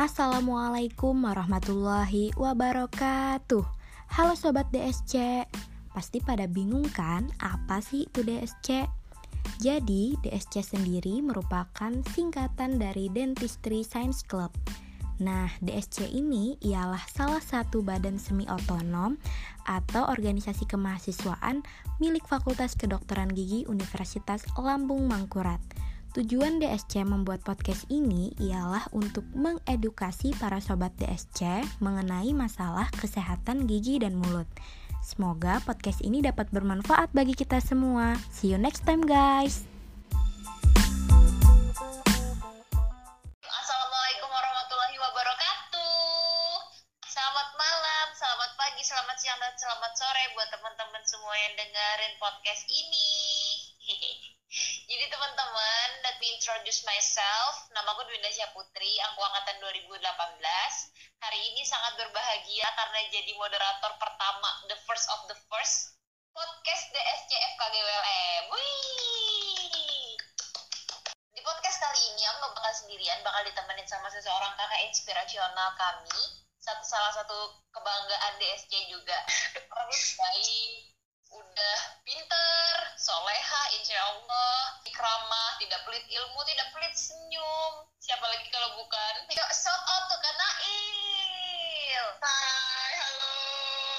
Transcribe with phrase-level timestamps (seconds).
[0.00, 3.60] Assalamualaikum warahmatullahi wabarakatuh
[4.16, 5.44] Halo Sobat DSC
[5.92, 8.88] Pasti pada bingung kan apa sih itu DSC?
[9.60, 14.48] Jadi DSC sendiri merupakan singkatan dari Dentistry Science Club
[15.20, 19.20] Nah, DSC ini ialah salah satu badan semi otonom
[19.68, 21.60] atau organisasi kemahasiswaan
[22.00, 25.60] milik Fakultas Kedokteran Gigi Universitas Lambung Mangkurat.
[26.10, 34.02] Tujuan DSC membuat podcast ini ialah untuk mengedukasi para sobat DSC mengenai masalah kesehatan gigi
[34.02, 34.50] dan mulut.
[35.06, 38.18] Semoga podcast ini dapat bermanfaat bagi kita semua.
[38.34, 39.70] See you next time, guys.
[49.20, 53.29] siang dan selamat sore buat teman-teman semua yang dengerin podcast ini.
[55.00, 57.72] Jadi teman-teman, let me introduce myself.
[57.72, 59.96] Nama aku Dwinda Putri, aku angkatan 2018.
[61.24, 65.96] Hari ini sangat berbahagia karena jadi moderator pertama, the first of the first,
[66.36, 68.42] podcast DSCF KGWLM.
[68.52, 70.20] Wih!
[71.32, 76.44] Di podcast kali ini aku gak bakal sendirian, bakal ditemenin sama seseorang kakak inspirasional kami,
[76.60, 79.16] satu salah satu kebanggaan DSC juga
[79.72, 80.89] orang baik
[83.10, 87.72] soleha insya Allah ikramah tidak pelit ilmu tidak pelit senyum.
[87.98, 89.14] Siapa lagi kalau bukan?
[89.34, 92.06] Yuk shout out tuh kan Nail.
[92.22, 93.34] Hai halo.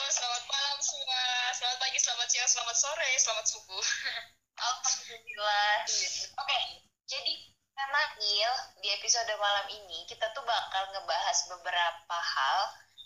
[0.07, 1.27] Selamat malam semua.
[1.51, 3.85] Selamat pagi selamat siang selamat sore selamat subuh.
[4.71, 5.75] Alhamdulillah.
[5.83, 6.63] Oke okay,
[7.03, 7.33] jadi
[7.75, 12.59] karena Il, di episode malam ini kita tuh bakal ngebahas beberapa hal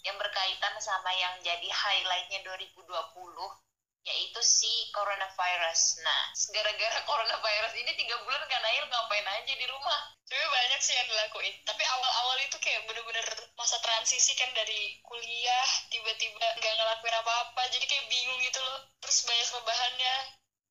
[0.06, 2.94] yang berkaitan sama yang jadi highlightnya 2020
[4.06, 5.82] yaitu si coronavirus.
[6.06, 10.00] Nah, gara-gara coronavirus ini tiga bulan kan Nail ngapain aja di rumah?
[10.26, 11.56] Sebenernya banyak sih yang dilakuin.
[11.66, 17.62] Tapi awal-awal itu kayak bener-bener masa transisi kan dari kuliah tiba-tiba nggak ngelakuin apa-apa.
[17.74, 18.86] Jadi kayak bingung gitu loh.
[19.02, 20.16] Terus banyak perubahannya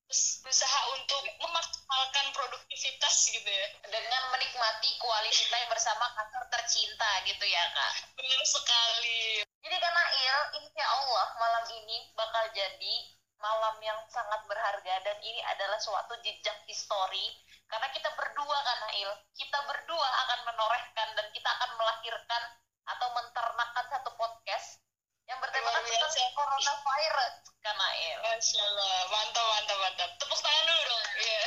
[0.04, 7.44] terus berusaha untuk memaksimalkan produktivitas gitu ya dengan menikmati kualitas yang bersama kantor tercinta gitu
[7.48, 12.94] ya kak benar sekali jadi karena Il insya Allah malam ini bakal jadi
[13.44, 17.28] malam yang sangat berharga dan ini adalah suatu jejak histori
[17.68, 22.42] karena kita berdua kan Il kita berdua akan menorehkan dan kita akan melahirkan
[22.88, 24.80] atau menternakkan satu podcast
[25.28, 27.34] yang bertemakan tentang coronavirus
[27.64, 28.18] kan Nail.
[28.28, 30.10] Masya Allah, mantap mantap mantap.
[30.20, 31.04] Tepuk tangan dulu dong.
[31.16, 31.32] Iya.
[31.32, 31.46] Yeah.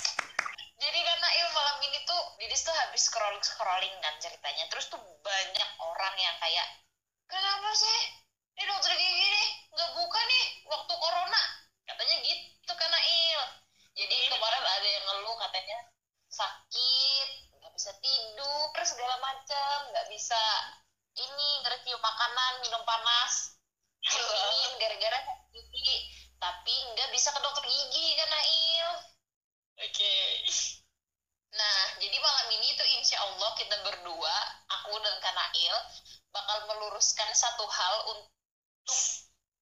[0.84, 4.64] Jadi karena Il malam ini tuh Didis tuh habis scrolling scrolling kan ceritanya.
[4.72, 6.68] Terus tuh banyak orang yang kayak
[7.28, 7.98] kenapa sih
[8.56, 11.42] ini dokter gigi nih nggak buka nih waktu corona
[11.86, 13.42] katanya gitu karena Il.
[13.98, 14.30] Jadi hmm.
[14.30, 15.78] kemarin ada yang ngeluh katanya
[16.30, 20.42] sakit nggak bisa tidur segala macam nggak bisa
[21.18, 23.58] ini ngerti makanan minum panas
[24.00, 25.18] ini gara-gara
[25.52, 26.08] gigi
[26.40, 28.90] tapi nggak bisa ke dokter gigi kan Nail
[29.76, 30.46] oke okay.
[31.52, 34.36] nah jadi malam ini tuh insya Allah kita berdua
[34.80, 35.76] aku dan Kanail
[36.32, 38.30] bakal meluruskan satu hal untuk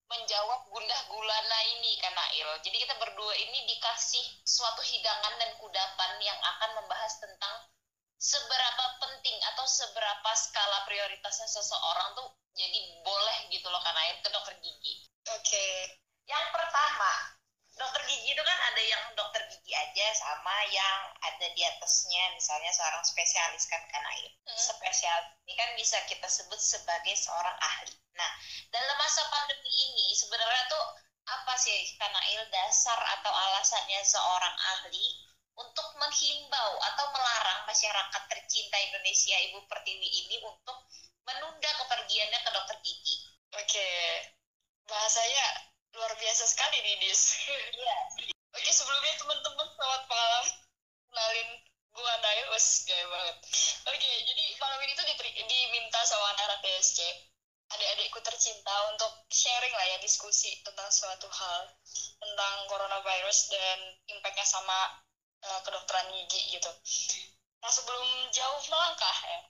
[0.09, 6.39] menjawab gundah gulana ini Kanail jadi kita berdua ini dikasih suatu hidangan dan kudapan yang
[6.41, 7.69] akan membahas tentang
[8.19, 14.59] seberapa penting atau seberapa skala prioritasnya seseorang tuh jadi boleh gitu loh karena ke dokter
[14.59, 15.07] gigi.
[15.31, 15.47] Oke.
[15.47, 15.77] Okay.
[16.27, 17.13] Yang pertama,
[17.79, 22.75] dokter gigi itu kan ada yang dokter gigi aja sama yang ada di atasnya misalnya
[22.75, 24.59] seorang spesialis kan karena hmm.
[24.59, 27.95] spesial ini kan bisa kita sebut sebagai seorang ahli.
[28.19, 28.31] Nah,
[28.75, 30.85] dalam masa pandemi ini sebenarnya tuh
[31.29, 32.19] apa sih karena
[32.49, 35.07] dasar atau alasannya seorang ahli
[35.59, 40.87] untuk menghimbau atau melarang masyarakat tercinta Indonesia Ibu Pertiwi ini untuk
[41.27, 43.17] menunda kepergiannya ke dokter gigi.
[43.55, 43.89] Oke,
[44.87, 45.47] bahasanya
[45.95, 47.23] luar biasa sekali nih Dis.
[47.75, 47.97] Iya.
[58.49, 61.69] Tercinta untuk sharing lah ya diskusi tentang suatu hal
[62.17, 63.79] tentang coronavirus dan
[64.09, 65.05] impactnya sama
[65.45, 66.73] uh, kedokteran gigi gitu.
[67.61, 69.41] Nah sebelum jauh melangkah ya,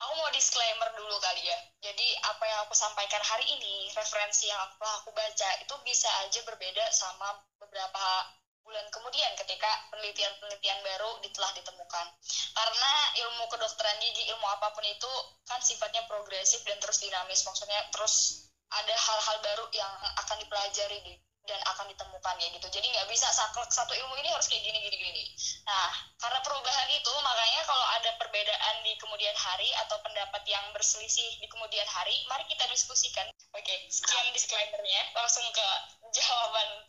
[0.00, 1.60] aku mau disclaimer dulu kali ya.
[1.84, 6.40] Jadi apa yang aku sampaikan hari ini, referensi yang telah aku baca itu bisa aja
[6.48, 8.32] berbeda sama beberapa
[8.68, 12.06] bulan kemudian ketika penelitian-penelitian baru telah ditemukan.
[12.52, 12.92] Karena
[13.24, 15.12] ilmu kedokteran gigi, ilmu apa pun itu
[15.48, 17.40] kan sifatnya progresif dan terus dinamis.
[17.48, 21.12] Maksudnya terus ada hal-hal baru yang akan dipelajari di
[21.48, 24.96] dan akan ditemukan ya gitu jadi nggak bisa satu ilmu ini harus kayak gini gini
[25.00, 25.24] gini
[25.64, 25.88] nah
[26.20, 31.48] karena perubahan itu makanya kalau ada perbedaan di kemudian hari atau pendapat yang berselisih di
[31.48, 33.24] kemudian hari mari kita diskusikan
[33.56, 35.68] oke sekian disclaimernya langsung ke
[36.12, 36.87] jawaban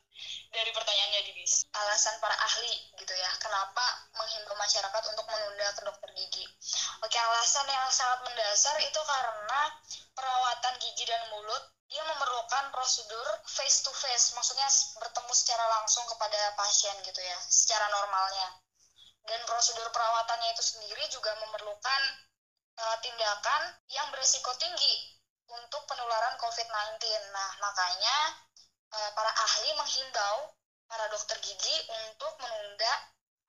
[0.49, 3.85] dari pertanyaannya Didis alasan para ahli gitu ya kenapa
[4.17, 6.45] menghimbau masyarakat untuk menunda ke dokter gigi
[7.01, 9.61] oke alasan yang sangat mendasar itu karena
[10.13, 14.69] perawatan gigi dan mulut dia memerlukan prosedur face to face, maksudnya
[15.01, 18.61] bertemu secara langsung kepada pasien gitu ya, secara normalnya.
[19.25, 22.01] Dan prosedur perawatannya itu sendiri juga memerlukan
[22.77, 25.17] uh, tindakan yang berisiko tinggi
[25.49, 27.01] untuk penularan COVID-19.
[27.33, 28.17] Nah, makanya
[28.93, 30.37] uh, para ahli menghimbau
[30.89, 31.75] para dokter gigi
[32.09, 32.93] untuk menunda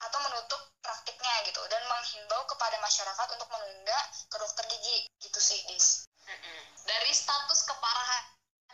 [0.01, 3.99] atau menutup praktiknya gitu dan menghimbau kepada masyarakat untuk menunda
[4.29, 5.09] ke dokter gigi.
[5.21, 6.09] Gitu sih dis.
[6.87, 8.25] Dari status keparahan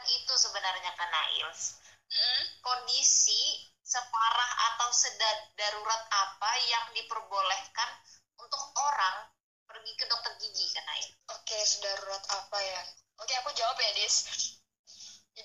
[0.07, 1.79] itu sebenarnya kan Nails.
[2.07, 7.91] Mm kondisi separah atau sedarurat apa yang diperbolehkan
[8.39, 9.31] untuk orang
[9.67, 12.83] pergi ke dokter gigi kan Nail oke sedarurat apa ya?
[13.23, 14.27] Oke aku jawab ya Dis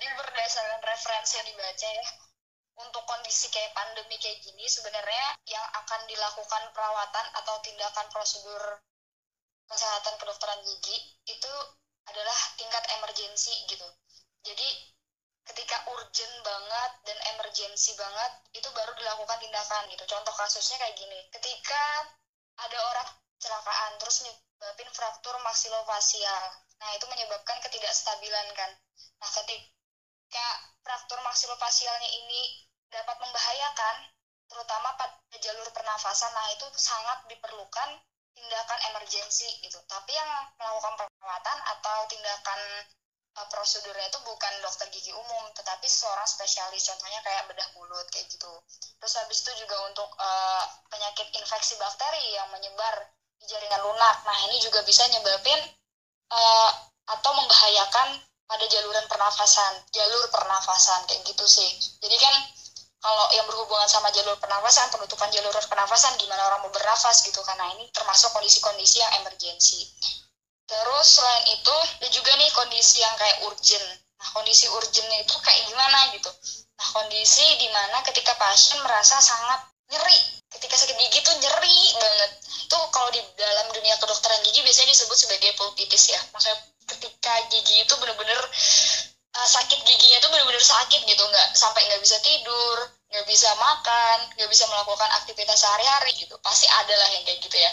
[0.01, 2.05] jadi berdasarkan referensi yang dibaca ya
[2.81, 8.81] untuk kondisi kayak pandemi kayak gini sebenarnya yang akan dilakukan perawatan atau tindakan prosedur
[9.69, 10.97] kesehatan kedokteran gigi
[11.29, 11.53] itu
[12.09, 13.85] adalah tingkat emergensi gitu.
[14.41, 14.89] Jadi
[15.45, 20.01] ketika urgent banget dan emergensi banget itu baru dilakukan tindakan gitu.
[20.09, 21.29] Contoh kasusnya kayak gini.
[21.29, 22.09] Ketika
[22.57, 23.07] ada orang
[23.37, 26.43] kecelakaan terus menyebabkan fraktur maksilofacial.
[26.81, 28.71] Nah, itu menyebabkan ketidakstabilan kan.
[29.21, 29.80] Nah, ketika
[30.81, 32.41] fraktur maksilofacialnya ini
[32.91, 33.95] dapat membahayakan
[34.51, 37.89] terutama pada jalur pernafasan, nah itu sangat diperlukan
[38.35, 39.79] tindakan emergensi gitu.
[39.87, 40.29] Tapi yang
[40.59, 42.59] melakukan perawatan atau tindakan
[43.39, 46.83] uh, prosedurnya itu bukan dokter gigi umum, tetapi seorang spesialis.
[46.83, 48.51] Contohnya kayak bedah mulut kayak gitu.
[48.99, 53.07] Terus habis itu juga untuk uh, penyakit infeksi bakteri yang menyebar
[53.39, 54.15] di jaringan lunak.
[54.27, 55.59] Nah ini juga bisa nyebabin
[56.31, 56.71] uh,
[57.07, 58.19] atau membahayakan
[58.51, 61.71] pada jaluran pernafasan, jalur pernafasan kayak gitu sih.
[62.03, 62.35] Jadi kan
[62.99, 67.71] kalau yang berhubungan sama jalur pernafasan, penutupan jalur pernafasan, gimana orang mau bernafas gitu, karena
[67.79, 69.87] ini termasuk kondisi-kondisi yang emergensi.
[70.67, 73.87] Terus selain itu, ada juga nih kondisi yang kayak urgent.
[74.19, 76.29] Nah, kondisi urgent itu kayak gimana gitu.
[76.77, 80.19] Nah, kondisi di mana ketika pasien merasa sangat nyeri.
[80.51, 82.31] Ketika sakit gigi tuh nyeri banget.
[82.67, 86.21] Itu kalau di dalam dunia kedokteran gigi biasanya disebut sebagai pulpitis ya.
[86.35, 86.59] Maksudnya
[86.95, 88.39] ketika gigi itu bener-bener
[89.35, 92.77] uh, sakit giginya tuh bener-bener sakit gitu nggak sampai nggak bisa tidur
[93.11, 96.35] nggak bisa makan nggak bisa melakukan aktivitas sehari-hari gitu.
[96.39, 97.71] Pasti ada lah yang kayak gitu ya.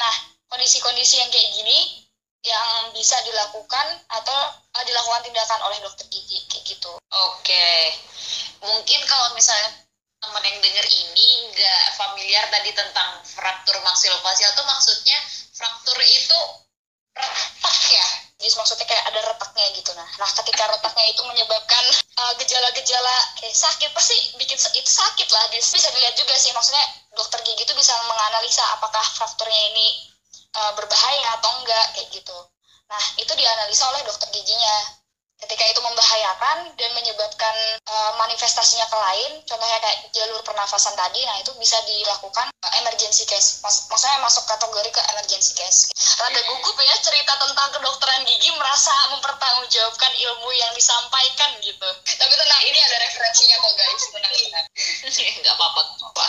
[0.00, 0.14] Nah
[0.50, 2.08] kondisi-kondisi yang kayak gini
[2.40, 4.38] yang bisa dilakukan atau
[4.76, 6.92] uh, dilakukan tindakan oleh dokter gigi kayak gitu.
[7.28, 7.68] Oke.
[8.64, 9.84] Mungkin kalau misalnya
[10.20, 15.16] teman yang denger ini nggak familiar tadi tentang fraktur maksilofacial tuh maksudnya
[15.56, 16.40] fraktur itu
[18.50, 19.94] jadi maksudnya kayak ada retaknya gitu.
[19.94, 21.84] Nah nah ketika retaknya itu menyebabkan
[22.18, 25.46] uh, gejala-gejala kayak sakit pasti bikin itu sakit lah.
[25.54, 26.82] Bisa dilihat juga sih maksudnya
[27.14, 29.86] dokter gigi itu bisa menganalisa apakah frakturnya ini
[30.58, 32.38] uh, berbahaya atau enggak kayak gitu.
[32.90, 34.98] Nah itu dianalisa oleh dokter giginya
[35.40, 37.54] ketika itu membahayakan dan menyebabkan
[37.88, 43.24] uh, manifestasinya ke lain, contohnya kayak jalur pernafasan tadi, nah itu bisa dilakukan uh, emergency
[43.24, 43.64] case.
[43.64, 45.88] Mas maksudnya masuk kategori ke emergency case.
[46.20, 51.88] Rada gugup ya cerita tentang kedokteran gigi merasa mempertanggungjawabkan ilmu yang disampaikan gitu.
[52.04, 54.66] Tapi tenang, ini ada referensinya kok guys, tenang tenang.
[55.40, 56.26] Nggak apa-apa, apa.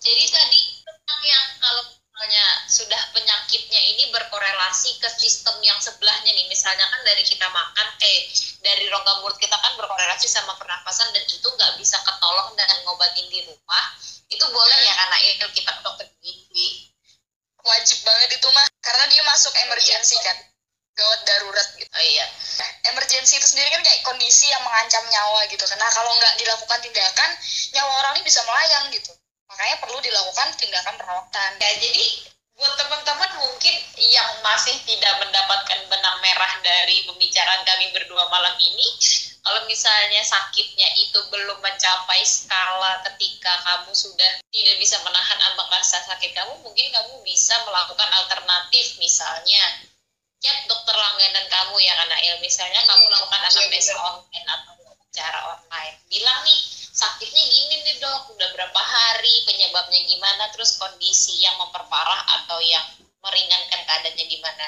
[0.00, 1.84] Jadi tadi tentang yang kalau
[2.20, 6.52] misalnya sudah penyakitnya ini berkorelasi ke sistem yang sebelahnya nih.
[6.52, 8.28] Misalnya kan dari kita makan eh
[8.60, 13.24] dari rongga mulut kita kan berkorelasi sama pernafasan dan itu nggak bisa ketolong dengan ngobatin
[13.24, 13.84] di rumah.
[14.28, 16.92] Itu boleh ya karena itu kita ke dokter gigi
[17.64, 18.68] wajib banget itu mah.
[18.84, 20.36] Karena dia masuk emergensi kan.
[20.92, 21.88] Gawat darurat gitu.
[21.88, 22.28] Oh iya.
[22.92, 27.30] Emergensi itu sendiri kan kayak kondisi yang mengancam nyawa gitu karena kalau nggak dilakukan tindakan
[27.72, 29.16] nyawa orang ini bisa melayang gitu
[29.60, 31.50] makanya perlu dilakukan tindakan perawatan.
[31.60, 32.04] Ya jadi
[32.56, 38.88] buat teman-teman mungkin yang masih tidak mendapatkan benang merah dari pembicaraan kami berdua malam ini
[39.44, 46.08] kalau misalnya sakitnya itu belum mencapai skala ketika kamu sudah tidak bisa menahan ambang rasa
[46.08, 49.84] sakit kamu mungkin kamu bisa melakukan alternatif misalnya
[50.40, 54.80] chat dokter langganan kamu ya karena il misalnya kamu melakukan anamnesa online atau
[55.12, 55.96] cara online.
[56.08, 62.44] Bilang nih sakitnya gini nih dok udah berapa hari penyebabnya gimana terus kondisi yang memperparah
[62.44, 62.84] atau yang
[63.24, 64.66] meringankan keadaannya gimana?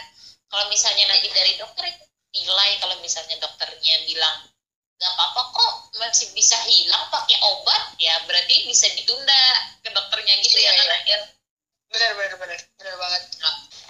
[0.48, 1.84] Kalau misalnya nanti dari dokter
[2.32, 4.48] nilai kalau misalnya dokternya bilang
[4.96, 9.44] nggak apa-apa kok masih bisa hilang pakai obat ya berarti bisa ditunda
[9.84, 10.84] ke dokternya gitu Iya, ya iya.
[10.88, 11.18] kan ya
[11.92, 13.22] bener bener bener bener banget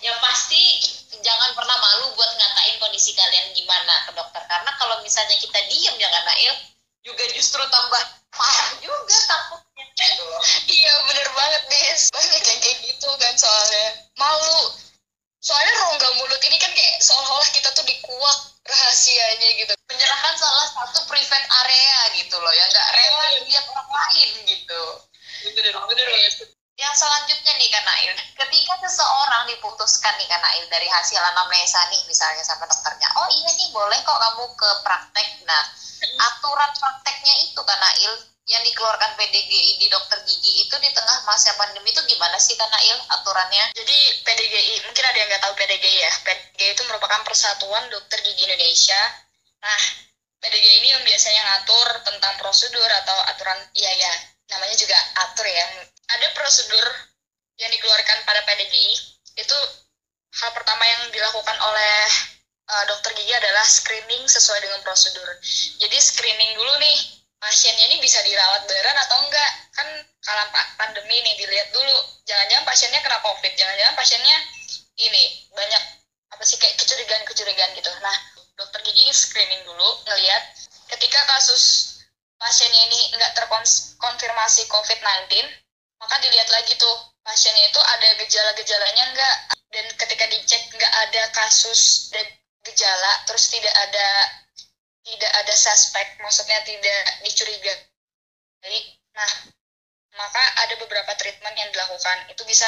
[0.03, 0.83] yang pasti
[1.23, 4.43] jangan pernah malu buat ngatain kondisi kalian gimana ke dokter.
[4.51, 6.55] Karena kalau misalnya kita diem ya kan Nail
[7.07, 8.03] juga justru tambah
[8.35, 9.62] parah juga takutnya
[30.03, 34.19] diputuskan nih Nail dari hasil anamnesa nih misalnya sama dokternya oh iya nih boleh kok
[34.19, 35.63] kamu ke praktek nah
[36.27, 38.13] aturan prakteknya itu Kak Nail
[38.51, 42.67] yang dikeluarkan PDGI di dokter gigi itu di tengah masa pandemi itu gimana sih Kak
[42.67, 46.13] Nail aturannya Jadi PDGI, mungkin ada yang nggak tahu PDGI ya.
[46.27, 48.99] PDGI itu merupakan Persatuan Dokter Gigi Indonesia.
[49.63, 49.83] Nah,
[50.43, 54.13] PDGI ini yang biasanya ngatur tentang prosedur atau aturan, iya ya,
[54.51, 55.67] namanya juga atur ya.
[56.19, 56.87] Ada prosedur
[57.63, 58.95] yang dikeluarkan pada PDGI,
[59.39, 59.59] itu
[60.33, 61.99] hal pertama yang dilakukan oleh
[62.69, 65.29] eh, dokter gigi adalah screening sesuai dengan prosedur.
[65.79, 66.97] Jadi screening dulu nih,
[67.43, 69.51] pasiennya ini bisa dirawat beneran atau enggak?
[69.77, 69.89] Kan
[70.23, 71.97] kalau pa- pandemi nih dilihat dulu.
[72.25, 74.37] Jangan-jangan pasiennya kena covid jangan-jangan pasiennya
[75.03, 75.23] ini
[75.53, 75.83] banyak
[76.33, 77.91] apa sih kayak kecurigaan-kecurigaan gitu.
[78.01, 78.17] Nah
[78.57, 80.43] dokter gigi screening dulu ngelihat
[80.97, 81.99] ketika kasus
[82.39, 85.31] pasiennya ini enggak terkonfirmasi covid-19
[86.03, 89.37] maka dilihat lagi tuh pasiennya itu ada gejala-gejalanya enggak
[89.73, 92.29] dan ketika dicek enggak ada kasus dan
[92.61, 94.07] gejala terus tidak ada
[95.03, 97.75] tidak ada suspek, maksudnya tidak dicurigai.
[99.13, 99.31] Nah,
[100.15, 102.31] maka ada beberapa treatment yang dilakukan.
[102.31, 102.67] Itu bisa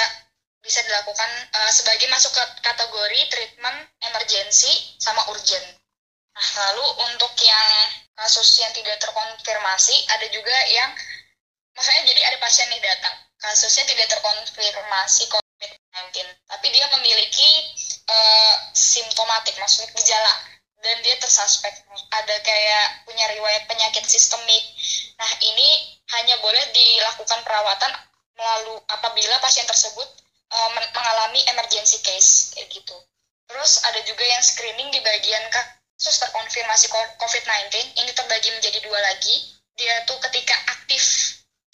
[0.58, 5.66] bisa dilakukan eh, sebagai masuk ke kategori treatment emergency sama urgent.
[6.34, 7.70] Nah, lalu untuk yang
[8.18, 10.90] kasus yang tidak terkonfirmasi, ada juga yang
[11.78, 17.50] maksudnya jadi ada pasien nih datang, kasusnya tidak terkonfirmasi COVID-19, tapi dia memiliki
[18.08, 20.34] eh, simptomatik, maksudnya gejala
[20.84, 21.72] dan dia tersuspek
[22.12, 24.62] ada kayak punya riwayat penyakit sistemik.
[25.16, 27.92] Nah, ini hanya boleh dilakukan perawatan
[28.36, 30.04] melalui apabila pasien tersebut
[30.76, 32.96] men- mengalami emergency case kayak gitu.
[33.48, 37.72] Terus ada juga yang screening di bagian kasus terkonfirmasi co- COVID-19
[38.04, 39.34] ini terbagi menjadi dua lagi.
[39.74, 41.02] Dia tuh ketika aktif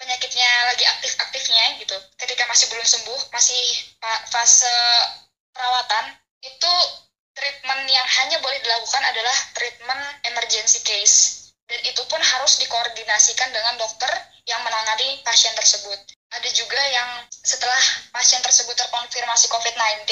[0.01, 1.97] penyakitnya lagi aktif-aktifnya gitu.
[2.17, 3.63] Ketika masih belum sembuh, masih
[4.33, 4.75] fase
[5.53, 6.73] perawatan itu
[7.37, 11.53] treatment yang hanya boleh dilakukan adalah treatment emergency case.
[11.69, 14.11] Dan itu pun harus dikoordinasikan dengan dokter
[14.49, 16.01] yang menangani pasien tersebut.
[16.35, 17.79] Ada juga yang setelah
[18.11, 20.11] pasien tersebut terkonfirmasi COVID-19,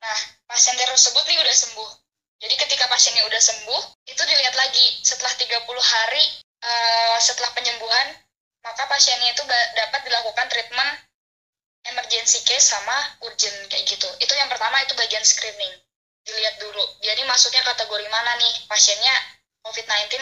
[0.00, 1.90] nah pasien tersebut nih udah sembuh.
[2.40, 6.24] Jadi ketika pasiennya udah sembuh, itu dilihat lagi setelah 30 hari
[6.64, 8.16] eh, setelah penyembuhan,
[8.60, 9.42] maka pasiennya itu
[9.76, 10.90] dapat dilakukan treatment
[11.88, 12.92] emergency case sama
[13.24, 14.08] urgent kayak gitu.
[14.20, 15.72] Itu yang pertama itu bagian screening
[16.24, 16.84] dilihat dulu.
[17.00, 19.14] Jadi masuknya kategori mana nih pasiennya
[19.64, 20.12] COVID-19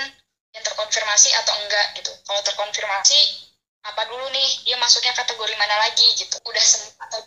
[0.55, 2.13] yang terkonfirmasi atau enggak gitu.
[2.25, 3.19] Kalau terkonfirmasi
[3.87, 6.39] apa dulu nih dia masuknya kategori mana lagi gitu.
[6.47, 7.21] Udah sembuh atau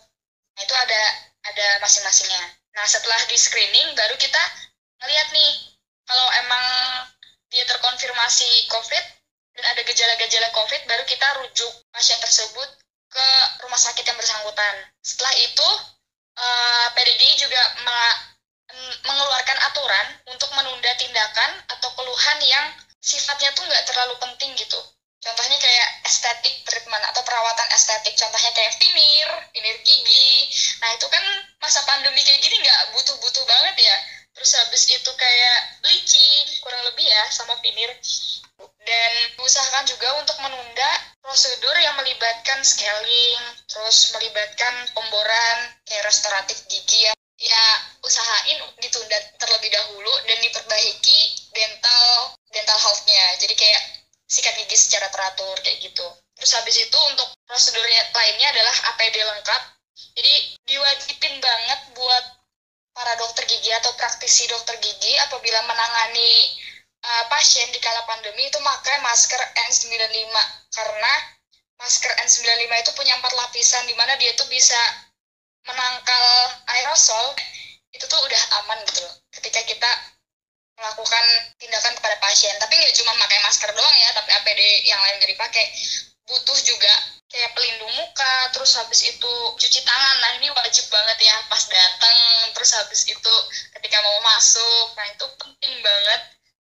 [0.51, 1.01] nah itu ada
[1.51, 2.44] ada masing-masingnya.
[2.75, 4.44] Nah setelah di screening baru kita
[5.03, 5.51] ngeliat nih
[6.08, 6.65] kalau emang
[7.51, 9.20] dia terkonfirmasi COVID
[9.58, 12.70] dan ada gejala-gejala COVID baru kita rujuk pasien tersebut
[13.12, 13.27] ke
[13.67, 14.75] rumah sakit yang bersangkutan.
[15.03, 15.70] Setelah itu
[16.39, 17.62] eh, PDGI juga
[19.03, 22.65] mengeluarkan aturan untuk menunda tindakan atau keluhan yang
[23.03, 24.79] sifatnya tuh nggak terlalu penting gitu.
[25.22, 28.17] Contohnya kayak estetik treatment atau perawatan estetik.
[28.17, 30.50] Contohnya kayak veneer, veneer gigi.
[30.81, 31.22] Nah itu kan
[31.62, 33.98] masa pandemi kayak gini nggak butuh-butuh banget ya.
[34.34, 37.91] Terus habis itu kayak bleaching, kurang lebih ya sama veneer.
[38.82, 40.89] Dan usahakan juga untuk menunda
[41.22, 47.65] prosedur yang melibatkan scaling, terus melibatkan pemboran kayak restoratif gigi ya ya
[48.06, 53.25] usahain ditunda terlebih dahulu dan diperbaiki dental dental health-nya.
[53.41, 53.82] Jadi kayak
[54.30, 56.06] sikat gigi secara teratur kayak gitu.
[56.38, 59.62] Terus habis itu untuk prosedurnya lainnya adalah APD lengkap.
[60.18, 60.34] Jadi
[60.70, 62.25] diwajibin banget buat
[62.91, 66.31] para dokter gigi atau praktisi dokter gigi apabila menangani
[67.03, 70.36] uh, pasien di kala pandemi itu pakai masker N95
[70.75, 71.13] karena
[71.79, 74.79] masker N95 itu punya empat lapisan di mana dia tuh bisa
[75.65, 76.25] menangkal
[76.77, 77.38] aerosol
[77.91, 79.91] itu tuh udah aman gitu loh ketika kita
[80.81, 81.25] melakukan
[81.62, 82.55] tindakan kepada pasien.
[82.57, 85.65] Tapi nggak cuma pakai masker doang ya tapi APD yang lain jadi pakai.
[86.25, 86.93] Butuh juga
[87.31, 90.15] kayak pelindung muka terus habis itu cuci tangan.
[90.19, 92.17] Nah ini wajib banget ya pas datang.
[92.51, 93.33] Terus habis itu
[93.79, 96.21] ketika mau masuk nah itu penting banget.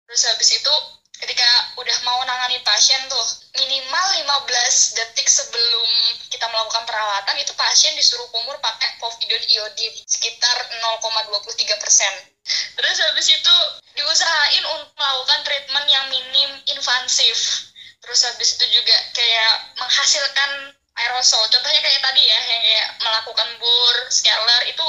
[0.06, 0.74] Terus habis itu
[1.20, 3.26] ketika udah mau nangani pasien tuh
[3.60, 5.90] minimal 15 detik sebelum
[6.32, 12.14] kita melakukan perawatan itu pasien disuruh kumur pakai povidone iodin sekitar 0,23 persen.
[12.50, 13.56] Terus habis itu
[14.00, 17.69] diusahain untuk melakukan treatment yang minim invasif
[18.10, 21.46] terus habis itu juga kayak menghasilkan aerosol.
[21.54, 24.88] Contohnya kayak tadi ya yang kayak melakukan bur scaler itu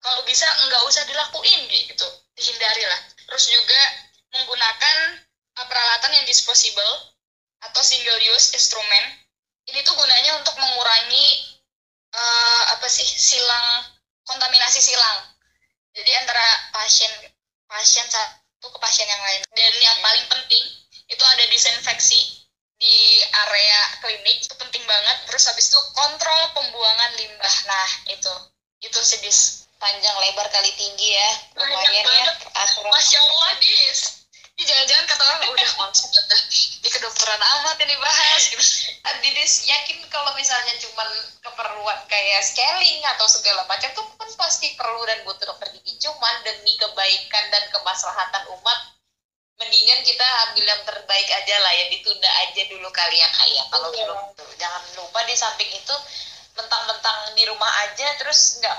[0.00, 2.08] kalau bisa nggak usah dilakuin gitu.
[2.32, 3.00] Dihindari lah.
[3.28, 3.80] Terus juga
[4.32, 5.20] menggunakan
[5.52, 7.12] peralatan yang disposable
[7.60, 9.20] atau single use instrument.
[9.68, 11.60] Ini tuh gunanya untuk mengurangi
[12.16, 13.84] uh, apa sih silang
[14.24, 15.28] kontaminasi silang.
[15.92, 17.12] Jadi antara pasien
[17.68, 19.44] pasien satu ke pasien yang lain.
[19.52, 20.79] Dan yang paling penting
[21.10, 22.40] itu ada disinfeksi
[22.80, 25.16] di area klinik itu penting banget.
[25.28, 27.56] Terus habis itu kontrol pembuangan limbah.
[27.68, 28.34] Nah itu.
[28.80, 29.68] Itu sih dis.
[29.80, 32.92] Panjang lebar kali tinggi ya lumayan ya aturan.
[32.92, 34.28] Masya allah dis.
[34.60, 36.40] Ini jangan-jangan kata orang udah banget
[36.84, 38.42] di kedokteran amat ini bahas.
[38.52, 38.64] Gitu.
[39.24, 41.08] Didis yakin kalau misalnya cuman
[41.40, 45.96] keperluan kayak scaling atau segala macam tuh kan pasti perlu dan butuh dokter gigi.
[46.04, 48.78] Cuman demi kebaikan dan kemaslahatan umat
[49.60, 53.88] mendingan kita ambil yang terbaik aja lah ya ditunda aja dulu kali ya kayak kalau
[53.92, 54.08] iya.
[54.08, 54.20] belum
[54.56, 55.96] jangan lupa di samping itu
[56.56, 58.74] mentang-mentang di rumah aja terus nggak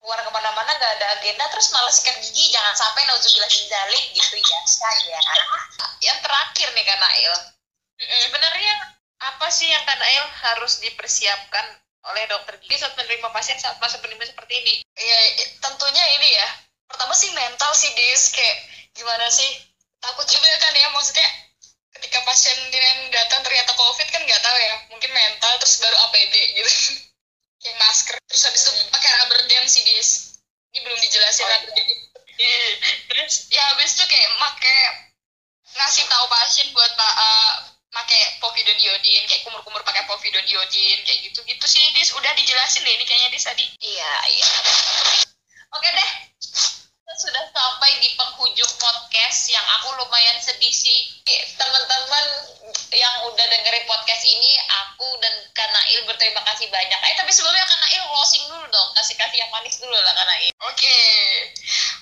[0.00, 4.36] keluar ke mana-mana gak ada agenda terus malah sikat gigi jangan sampai nauzubillah zalik gitu
[4.36, 5.20] ya saya
[6.00, 7.34] yang terakhir nih kan Nail.
[8.00, 8.74] Sebenarnya
[9.20, 11.66] apa sih yang kan Nail harus dipersiapkan
[12.08, 14.74] oleh dokter gigi saat menerima pasien saat masa pandemi seperti ini?
[14.96, 15.18] Ya
[15.60, 16.48] tentunya ini ya.
[16.88, 18.32] Pertama sih mental sih dis.
[18.32, 18.56] Kayak
[18.96, 19.69] gimana sih
[20.00, 21.28] takut juga kan ya maksudnya
[21.96, 26.34] ketika pasien yang datang ternyata covid kan nggak tahu ya mungkin mental terus baru APD
[26.56, 26.70] gitu.
[27.60, 30.40] Kayak masker terus habis itu pakai rubber dam sih bis
[30.72, 31.86] ini belum dijelasin oh, rubber dam
[32.40, 32.60] iya.
[33.12, 34.78] terus ya habis itu kayak make
[35.76, 41.44] ngasih tahu pasien buat uh, pakai povidone iodine kayak kumur-kumur pakai povidone iodine kayak gitu
[41.44, 42.16] gitu sih dis.
[42.16, 43.68] Udah dijelasin deh ini kayaknya dis tadi.
[43.76, 44.48] Iya iya.
[45.76, 46.10] Oke deh
[47.20, 51.22] sudah sampai di penghujung podcast yang aku lumayan sedih sih.
[51.54, 52.26] Teman-teman
[52.90, 54.50] yang udah dengerin podcast ini,
[54.82, 56.98] aku dan Kanail berterima kasih banyak.
[56.98, 60.50] Eh tapi sebelumnya Kanail closing dulu dong, kasih-kasih yang manis dulu lah Kanail.
[60.66, 61.22] Oke, okay.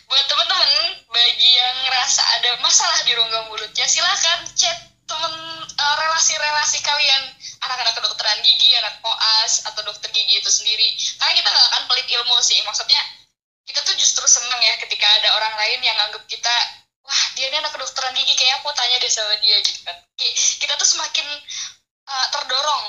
[0.09, 6.85] buat teman-teman bagi yang ngerasa ada masalah di rongga mulutnya, silahkan chat temen uh, relasi-relasi
[6.85, 7.23] kalian
[7.65, 10.89] anak-anak kedokteran gigi, anak koas atau dokter gigi itu sendiri.
[11.21, 13.01] Karena kita nggak akan pelit ilmu sih, maksudnya
[13.69, 16.57] kita tuh justru seneng ya ketika ada orang lain yang anggap kita
[17.09, 19.97] wah dia ini anak kedokteran gigi kayak aku tanya deh sama dia gitu kan.
[20.61, 21.27] Kita tuh semakin
[22.09, 22.85] uh, terdorong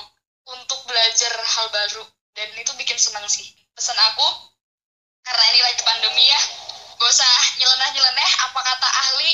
[0.55, 2.03] untuk belajar hal baru
[2.35, 3.47] dan itu bikin seneng sih.
[3.71, 4.27] Pesan aku
[5.23, 6.41] karena ini lagi pandemi ya
[6.99, 9.31] gak usah nyeleneh-nyeleneh apa kata ahli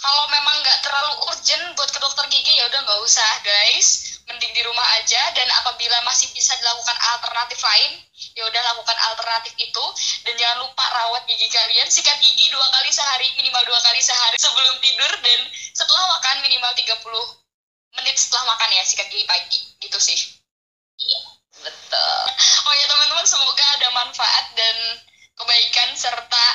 [0.00, 4.16] kalau memang nggak terlalu urgent buat ke dokter gigi ya udah nggak usah guys.
[4.22, 7.92] Mending di rumah aja dan apabila masih bisa dilakukan alternatif lain
[8.32, 9.84] ya udah lakukan alternatif itu.
[10.26, 11.86] Dan jangan lupa rawat gigi kalian.
[11.90, 15.12] Sikat gigi dua kali sehari minimal dua kali sehari sebelum tidur.
[15.22, 15.40] Dan
[15.72, 16.98] setelah makan minimal 30
[18.00, 19.60] menit setelah makan ya sikat gigi pagi.
[19.82, 20.18] Gitu sih.
[21.02, 21.20] Iya
[21.62, 22.24] betul.
[22.66, 24.76] Oh ya teman-teman semoga ada manfaat dan
[25.38, 26.46] kebaikan serta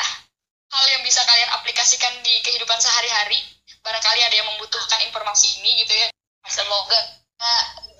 [0.68, 3.40] hal yang bisa kalian aplikasikan di kehidupan sehari-hari.
[3.84, 6.08] Barangkali ada yang membutuhkan informasi ini gitu ya.
[6.48, 7.00] Semoga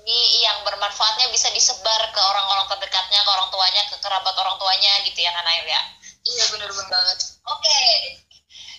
[0.08, 5.04] ini yang bermanfaatnya bisa disebar ke orang-orang terdekatnya, ke orang tuanya, ke kerabat orang tuanya
[5.04, 5.82] gitu ya Kanail ya.
[6.24, 7.20] Iya bener-bener banget.
[7.44, 7.60] Oke.
[7.60, 8.24] Okay.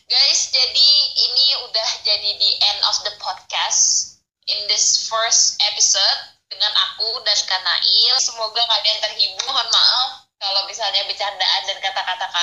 [0.08, 0.90] Guys, jadi
[1.28, 4.16] ini udah jadi di end of the podcast
[4.48, 8.16] in this first episode dengan aku dan Kanail.
[8.16, 9.44] Semoga kalian terhibur.
[9.44, 11.76] Mohon maaf kalau misalnya bercandaan dan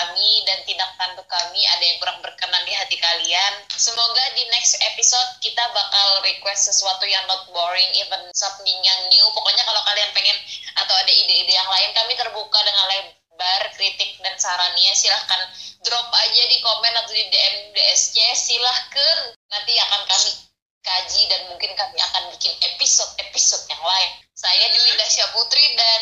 [0.06, 3.54] kami dan tindak tanduk kami ada yang kurang berkenan di hati kalian.
[3.74, 9.26] Semoga di next episode kita bakal request sesuatu yang not boring, even something yang new.
[9.34, 10.38] Pokoknya kalau kalian pengen
[10.78, 14.94] atau ada ide-ide yang lain, kami terbuka dengan lebar kritik dan sarannya.
[14.94, 15.42] Silahkan
[15.82, 18.16] drop aja di komen atau di DM DSC.
[18.38, 19.18] Silahkan
[19.50, 20.32] nanti akan kami
[20.86, 24.12] kaji dan mungkin kami akan bikin episode-episode yang lain.
[24.38, 26.02] Saya Dewi Dasya Putri dan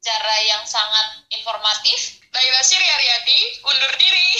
[0.00, 2.20] cara yang sangat informatif.
[2.32, 4.30] Laila Siri Ariati, undur diri.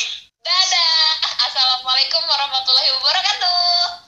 [0.41, 1.09] Dadah.
[1.49, 4.00] Assalamualaikum warahmatullahi wabarakatuh.